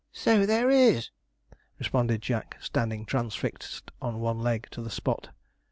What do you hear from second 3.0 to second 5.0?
transfixed on one leg to the